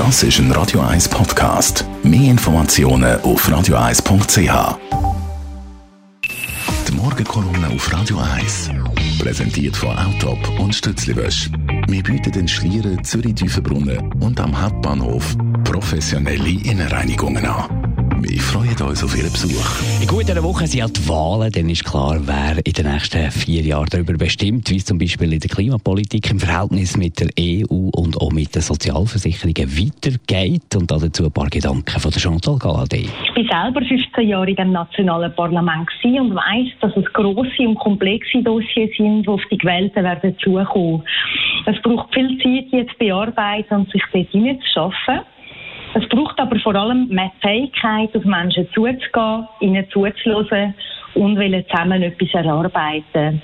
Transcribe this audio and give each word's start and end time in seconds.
Das 0.00 0.22
ist 0.22 0.38
ein 0.38 0.50
Radio 0.52 0.80
1 0.80 1.10
Podcast. 1.10 1.84
Mehr 2.02 2.30
Informationen 2.30 3.20
auf 3.20 3.46
radio1.ch. 3.46 4.78
Die 6.88 6.92
Morgenkolumne 6.92 7.68
auf 7.68 7.92
Radio 7.92 8.18
1. 8.18 8.70
Präsentiert 9.18 9.76
von 9.76 9.94
Autop 9.98 10.58
und 10.58 10.74
Stützliwösch. 10.74 11.50
Wir 11.86 12.02
bieten 12.02 12.32
den 12.32 12.48
Schlieren, 12.48 13.04
Zürich-Düfenbrunnen 13.04 14.10
und 14.22 14.40
am 14.40 14.58
Hauptbahnhof 14.58 15.36
professionelle 15.64 16.48
Innenreinigungen 16.48 17.44
an. 17.44 17.79
Wir 18.22 18.38
freuen 18.38 18.76
uns 18.86 19.02
auf 19.02 19.16
Ihren 19.16 19.32
Besuch. 19.32 19.80
In 20.02 20.06
gut 20.06 20.30
einer 20.30 20.42
Woche 20.42 20.66
sind 20.66 20.80
ja 20.80 20.86
die 20.86 21.08
Wahlen, 21.08 21.50
dann 21.50 21.70
ist 21.70 21.86
klar, 21.86 22.18
wer 22.20 22.58
in 22.66 22.72
den 22.74 22.92
nächsten 22.92 23.30
vier 23.30 23.62
Jahren 23.62 23.88
darüber 23.90 24.12
bestimmt, 24.12 24.68
wie 24.68 24.76
es 24.76 24.84
zum 24.84 24.98
Beispiel 24.98 25.32
in 25.32 25.40
der 25.40 25.48
Klimapolitik 25.48 26.30
im 26.30 26.38
Verhältnis 26.38 26.98
mit 26.98 27.18
der 27.18 27.28
EU 27.40 27.88
und 27.96 28.20
auch 28.20 28.30
mit 28.30 28.54
den 28.54 28.60
Sozialversicherungen 28.60 29.70
weitergeht. 29.72 30.76
Und 30.76 30.90
dazu 30.90 31.24
ein 31.24 31.32
paar 31.32 31.48
Gedanken 31.48 31.98
von 31.98 32.10
der 32.10 32.20
Chantal 32.20 32.56
Galadé. 32.56 33.08
Ich 33.36 33.48
war 33.48 33.64
selber 33.64 33.80
15 33.86 34.28
Jahre 34.28 34.50
in 34.50 34.56
dem 34.56 34.72
nationalen 34.72 35.34
Parlament 35.34 35.88
und 36.04 36.34
weiss, 36.34 36.68
dass 36.82 36.94
es 36.96 37.10
grosse 37.14 37.62
und 37.66 37.76
komplexe 37.76 38.42
Dossiers 38.42 38.90
sind, 38.98 39.22
die 39.22 39.28
auf 39.28 39.40
die 39.50 39.56
Gewählten 39.56 40.04
werden 40.04 40.36
zukommen. 40.44 41.02
Es 41.64 41.80
braucht 41.80 42.12
viel 42.12 42.36
Zeit, 42.36 42.70
die 42.70 42.86
zu 42.86 42.98
bearbeiten 42.98 43.74
und 43.74 43.90
sich 43.90 44.02
dort 44.12 44.28
hineinzuschaffen. 44.28 45.20
Es 45.94 46.08
braucht 46.08 46.38
aber 46.38 46.58
vor 46.60 46.74
allem 46.76 47.08
mehr 47.08 47.32
Fähigkeit, 47.40 48.14
auf 48.16 48.24
Menschen 48.24 48.68
zuzugehen, 48.72 49.48
ihnen 49.60 49.84
zuzuhören 49.90 50.74
und 51.14 51.36
zusammen 51.36 52.02
etwas 52.02 52.28
erarbeiten. 52.32 53.42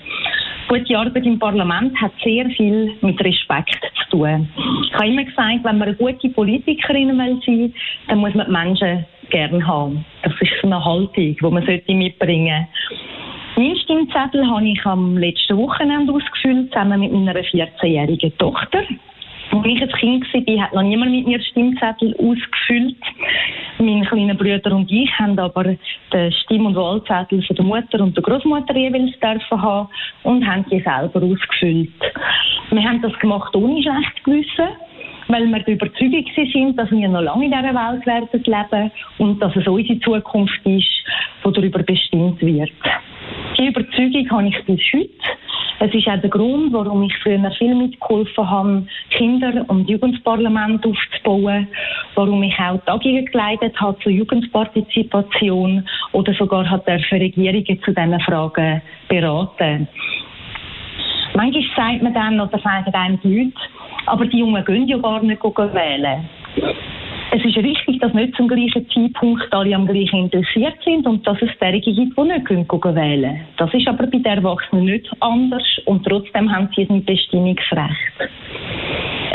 Gute 0.68 0.98
Arbeit 0.98 1.26
im 1.26 1.38
Parlament 1.38 2.00
hat 2.00 2.12
sehr 2.24 2.46
viel 2.50 2.92
mit 3.00 3.20
Respekt 3.24 3.78
zu 4.10 4.16
tun. 4.16 4.48
Ich 4.84 4.94
habe 4.94 5.06
immer 5.08 5.24
gesagt, 5.24 5.64
wenn 5.64 5.78
man 5.78 5.88
eine 5.88 5.94
gute 5.94 6.28
Politikerin 6.28 7.16
will 7.16 7.40
sein, 7.44 7.74
dann 8.08 8.18
muss 8.18 8.34
man 8.34 8.46
die 8.46 8.52
Menschen 8.52 9.06
gerne 9.30 9.66
haben. 9.66 10.04
Das 10.22 10.32
ist 10.40 10.64
eine 10.64 10.84
Haltung, 10.84 11.10
die 11.14 11.36
man 11.40 11.64
mitbringen 11.64 12.66
sollte. 12.88 13.02
Mein 13.56 13.76
Stimmzettel 13.76 14.46
habe 14.46 14.68
ich 14.68 14.84
am 14.84 15.16
letzten 15.16 15.56
Wochenende 15.56 16.12
ausgefüllt, 16.12 16.70
zusammen 16.72 17.00
mit 17.00 17.12
meiner 17.12 17.40
14-jährigen 17.40 18.36
Tochter. 18.36 18.82
Als 19.52 19.64
ich 19.64 19.82
ein 19.82 19.88
Kind 19.88 20.24
war, 20.34 20.64
hat 20.64 20.74
noch 20.74 20.82
niemand 20.82 21.10
mit 21.12 21.26
mir 21.26 21.40
Stimmzettel 21.40 22.14
ausgefüllt. 22.14 22.96
Mein 23.78 24.04
kleiner 24.04 24.34
Bruder 24.34 24.74
und 24.74 24.90
ich 24.90 25.10
haben 25.18 25.38
aber 25.38 25.64
den 25.64 26.32
Stimm- 26.32 26.66
und 26.66 26.76
Wahlzettel 26.76 27.42
von 27.42 27.56
der 27.56 27.64
Mutter 27.64 28.00
und 28.00 28.16
der 28.16 28.22
Großmutter 28.22 28.76
jeweils 28.76 29.18
dürfen 29.20 29.62
haben 29.62 29.88
und 30.24 30.46
haben 30.46 30.64
die 30.70 30.80
selber 30.80 31.22
ausgefüllt. 31.22 31.90
Wir 32.70 32.82
haben 32.82 33.02
das 33.02 33.18
gemacht 33.18 33.54
ohne 33.54 33.82
schlecht 33.82 34.24
Gewissen 34.24 34.68
weil 35.28 35.46
wir 35.46 35.58
der 35.60 35.74
Überzeugung 35.74 36.24
sind, 36.36 36.78
dass 36.78 36.90
wir 36.90 37.08
noch 37.08 37.20
lange 37.20 37.46
in 37.46 37.50
dieser 37.50 37.74
Welt 37.74 38.06
werden 38.06 38.28
leben 38.32 38.90
und 39.18 39.40
dass 39.40 39.56
es 39.56 39.66
unsere 39.66 39.98
Zukunft 40.00 40.60
ist, 40.64 40.86
die 41.44 41.52
darüber 41.52 41.82
bestimmt 41.82 42.40
wird. 42.40 42.70
Die 43.58 43.66
Überzeugung 43.66 44.30
habe 44.30 44.48
ich 44.48 44.64
bis 44.64 44.80
heute. 44.92 45.10
Es 45.78 45.92
ist 45.92 46.08
auch 46.08 46.20
der 46.20 46.30
Grund, 46.30 46.72
warum 46.72 47.02
ich 47.02 47.14
früher 47.18 47.50
viel 47.58 47.74
mitgeholfen 47.74 48.50
habe, 48.50 48.86
Kinder- 49.10 49.64
und 49.68 49.88
Jugendparlament 49.88 50.86
aufzubauen, 50.86 51.68
warum 52.14 52.42
ich 52.42 52.58
auch 52.58 52.78
Tagungen 52.86 53.26
geleitet 53.26 53.78
habe 53.78 53.98
zur 54.00 54.12
Jugendpartizipation 54.12 55.86
oder 56.12 56.32
sogar 56.34 56.68
hat 56.70 56.86
Regierungen 57.20 57.80
zu 57.84 57.92
diesen 57.92 58.20
Fragen 58.20 58.80
beraten. 59.08 59.86
Manchmal 61.34 61.64
sagt 61.76 62.02
man 62.02 62.14
dann, 62.14 62.40
oder 62.40 62.58
sagen 62.58 62.94
einem 62.94 63.20
die 63.22 63.36
Leute, 63.36 63.52
aber 64.06 64.24
die 64.24 64.38
Jungen 64.38 64.64
gehen 64.64 64.88
ja 64.88 64.96
gar 64.96 65.22
nicht 65.22 65.44
wählen. 65.44 66.28
Es 67.36 67.44
ist 67.44 67.56
richtig, 67.58 68.00
dass 68.00 68.14
nicht 68.14 68.34
zum 68.34 68.48
gleichen 68.48 68.88
Zeitpunkt 68.88 69.52
alle 69.52 69.74
am 69.74 69.86
gleichen 69.86 70.20
interessiert 70.20 70.76
sind 70.82 71.06
und 71.06 71.26
dass 71.26 71.36
es 71.42 71.50
derige 71.60 71.92
gibt, 71.92 72.16
die 72.16 72.22
nicht 72.22 72.46
gehen 72.48 72.66
wählen 72.66 73.40
Das 73.58 73.74
ist 73.74 73.86
aber 73.86 74.06
bei 74.06 74.18
den 74.18 74.24
Erwachsenen 74.24 74.86
nicht 74.86 75.06
anders 75.20 75.62
und 75.84 76.02
trotzdem 76.06 76.50
haben 76.50 76.70
sie 76.74 76.86
ein 76.88 77.04
Bestimmungsrecht. 77.04 78.30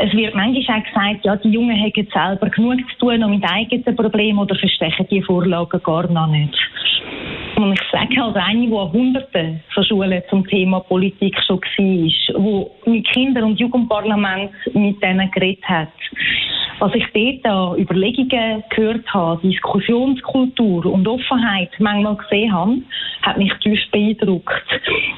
Es 0.03 0.11
wird 0.13 0.33
manchmal 0.33 0.79
auch 0.79 0.83
gesagt, 0.83 1.25
ja, 1.25 1.35
die 1.35 1.49
Jungen 1.49 1.75
hätten 1.75 2.07
selber 2.11 2.49
genug 2.49 2.79
zu 2.89 2.97
tun 3.05 3.23
und 3.23 3.35
mit 3.35 3.43
eigenen 3.47 3.95
Problemen 3.95 4.39
oder 4.39 4.55
verstechen 4.55 5.05
die 5.11 5.21
Vorlagen 5.21 5.79
gar 5.83 6.11
noch 6.11 6.25
nicht. 6.25 6.57
Und 7.55 7.73
ich 7.73 7.81
sage 7.91 8.19
halt 8.19 8.35
eine, 8.35 8.65
die 8.65 8.73
an 8.75 8.91
Hunderten 8.91 9.61
von 9.75 9.83
Schulen 9.83 10.23
zum 10.31 10.47
Thema 10.47 10.79
Politik 10.79 11.37
schon 11.45 11.61
war, 11.61 12.41
wo 12.41 12.71
mit 12.85 13.07
Kinder- 13.09 13.45
und 13.45 13.59
Jugendparlament 13.59 14.49
mit 14.73 15.03
denen 15.03 15.29
geredet 15.29 15.63
hat. 15.65 15.89
Was 16.81 16.95
ich 16.95 17.05
dort 17.13 17.45
an 17.45 17.77
Überlegungen 17.77 18.63
gehört 18.71 19.05
habe, 19.13 19.39
Diskussionskultur 19.47 20.83
und 20.87 21.07
Offenheit 21.07 21.69
manchmal 21.77 22.15
gesehen 22.15 22.51
habe, 22.51 22.77
hat 23.21 23.37
mich 23.37 23.53
tief 23.61 23.79
beeindruckt. 23.91 24.65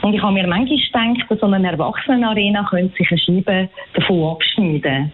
Und 0.01 0.13
ich 0.13 0.22
habe 0.22 0.34
mir 0.34 0.46
manchmal 0.46 0.78
gedacht, 0.78 1.31
dass 1.31 1.40
so 1.40 1.46
eine 1.46 1.72
Erwachsenenarena 1.72 2.68
könnte 2.69 2.94
sich 2.97 3.09
eine 3.09 3.18
Scheibe 3.18 3.69
davon 3.94 4.31
abschneiden. 4.31 5.13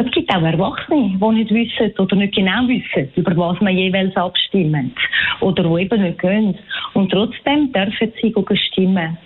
Es 0.00 0.10
gibt 0.12 0.34
auch 0.34 0.40
Erwachsene, 0.40 1.18
die 1.20 1.34
nicht 1.34 1.50
wissen 1.50 1.92
oder 1.98 2.16
nicht 2.16 2.34
genau 2.34 2.66
wissen, 2.66 3.12
über 3.16 3.36
was 3.36 3.60
man 3.60 3.76
jeweils 3.76 4.16
abstimmt. 4.16 4.96
Oder 5.40 5.62
die 5.62 5.82
eben 5.82 6.02
nicht 6.02 6.18
gehen. 6.18 6.58
Und 6.94 7.12
trotzdem 7.12 7.70
dürfen 7.70 8.10
sie 8.20 8.32
stimmen. 8.56 9.18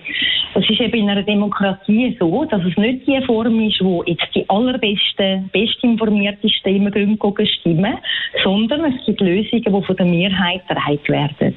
Es 0.57 0.69
ist 0.69 0.81
eben 0.81 0.95
in 0.99 1.11
einer 1.11 1.23
Demokratie 1.23 2.17
so, 2.19 2.45
dass 2.45 2.65
es 2.65 2.77
nicht 2.77 3.07
die 3.07 3.21
Form 3.23 3.61
ist, 3.61 3.83
wo 3.85 4.03
jetzt 4.05 4.27
die 4.35 4.49
allerbesten, 4.49 5.49
bestinformiertesten 5.53 6.77
immer 6.77 6.91
gehen 6.91 7.19
stimmen, 7.47 7.99
sondern 8.43 8.85
es 8.85 9.07
gibt 9.07 9.21
Lösungen, 9.21 9.63
die 9.63 9.87
von 9.87 9.97
der 9.97 10.07
Mehrheit 10.07 10.63
erreicht 10.69 11.09
werden. 11.09 11.57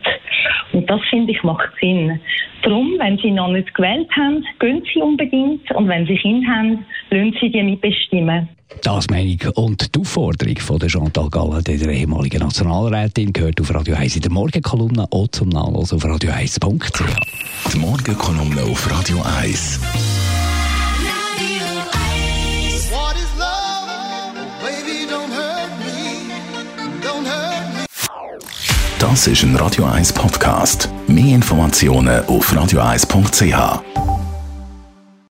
Und 0.74 0.88
das, 0.90 1.02
finde 1.10 1.32
ich, 1.32 1.42
macht 1.42 1.70
Sinn. 1.80 2.20
Darum, 2.64 2.96
wenn 3.00 3.18
Sie 3.18 3.32
noch 3.32 3.50
nicht 3.50 3.74
gewählt 3.74 4.10
haben, 4.16 4.44
gehen 4.60 4.84
Sie 4.94 5.02
unbedingt. 5.02 5.70
Und 5.72 5.88
wenn 5.88 6.06
Sie 6.06 6.18
Kinder 6.18 6.48
haben, 6.48 6.86
lassen 7.10 7.36
Sie 7.42 7.52
die 7.52 7.64
mitbestimmen. 7.64 8.50
Das 8.84 9.10
Meinung 9.10 9.40
und 9.56 9.96
die 9.96 10.00
Aufforderung 10.00 10.58
von 10.58 10.80
der 10.80 10.90
Chantal 10.90 11.30
Gallen, 11.30 11.64
der 11.64 11.90
ehemaligen 11.90 12.40
Nationalrätin, 12.40 13.32
gehört 13.34 13.62
auf 13.62 13.74
Radio 13.74 13.96
1 13.96 14.18
in 14.18 14.22
der 14.22 14.32
Morgenkolumne 14.32 15.08
auch 15.10 15.28
zum 15.30 15.50
Nachlesen 15.50 15.98
auf 15.98 16.06
radio1.ch. 16.06 17.74
Die 17.74 17.78
Morgenkolumne 17.78 18.64
auf 18.64 18.92
Radio 18.92 19.22
1. 19.40 19.80
Das 29.00 29.28
ist 29.28 29.44
ein 29.44 29.56
Radio 29.56 29.86
1 29.86 30.12
Podcast. 30.14 30.90
Mehr 31.08 31.36
Informationen 31.36 32.26
auf 32.26 32.52
radio1.ch. 32.52 34.17